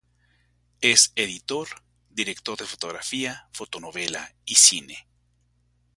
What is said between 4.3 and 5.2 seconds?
y cine.